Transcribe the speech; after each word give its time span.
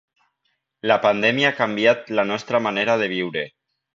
La 0.91 0.95
pandèmia 1.03 1.51
ha 1.51 1.57
canviat 1.59 2.09
la 2.21 2.27
nostra 2.31 2.65
manera 2.69 2.99
de 3.03 3.13
viure. 3.15 3.45